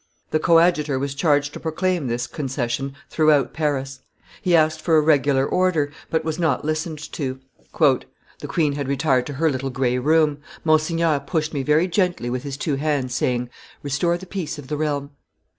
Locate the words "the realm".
14.69-15.11